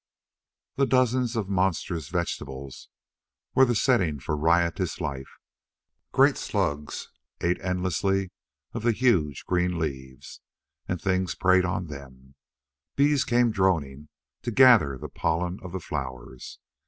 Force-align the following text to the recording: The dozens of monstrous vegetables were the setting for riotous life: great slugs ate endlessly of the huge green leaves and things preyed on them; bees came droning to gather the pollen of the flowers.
The 0.77 0.87
dozens 0.87 1.35
of 1.35 1.47
monstrous 1.47 2.09
vegetables 2.09 2.89
were 3.53 3.65
the 3.65 3.75
setting 3.75 4.19
for 4.19 4.35
riotous 4.35 4.99
life: 4.99 5.29
great 6.11 6.37
slugs 6.37 7.11
ate 7.39 7.61
endlessly 7.61 8.31
of 8.73 8.81
the 8.81 8.93
huge 8.93 9.45
green 9.45 9.77
leaves 9.77 10.41
and 10.87 10.99
things 10.99 11.35
preyed 11.35 11.65
on 11.65 11.85
them; 11.85 12.33
bees 12.95 13.23
came 13.23 13.51
droning 13.51 14.09
to 14.41 14.49
gather 14.49 14.97
the 14.97 15.07
pollen 15.07 15.59
of 15.61 15.71
the 15.71 15.79
flowers. 15.79 16.57